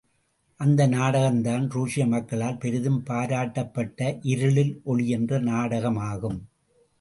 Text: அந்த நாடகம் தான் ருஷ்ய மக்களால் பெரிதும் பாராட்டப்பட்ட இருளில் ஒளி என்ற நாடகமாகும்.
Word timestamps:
அந்த 0.59 0.87
நாடகம் 0.87 1.41
தான் 1.41 1.65
ருஷ்ய 1.69 2.07
மக்களால் 2.07 2.57
பெரிதும் 2.57 2.97
பாராட்டப்பட்ட 3.09 4.19
இருளில் 4.23 4.73
ஒளி 4.83 5.05
என்ற 5.09 5.39
நாடகமாகும். 5.41 6.39